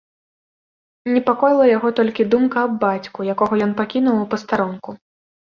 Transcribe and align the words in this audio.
Непакоіла 1.15 1.67
яго 1.77 1.91
толькі 2.01 2.27
думка 2.31 2.57
аб 2.71 2.81
бацьку, 2.85 3.19
якога 3.35 3.53
ён 3.67 3.71
пакінуў 3.83 4.17
у 4.23 4.29
пастарунку. 4.33 4.99